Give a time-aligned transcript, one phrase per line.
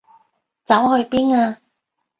[0.63, 1.57] 走去邊啊？